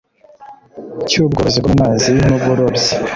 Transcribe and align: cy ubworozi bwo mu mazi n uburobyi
cy 1.09 1.15
ubworozi 1.21 1.57
bwo 1.63 1.69
mu 1.73 1.77
mazi 1.81 2.09
n 2.25 2.29
uburobyi 2.35 2.89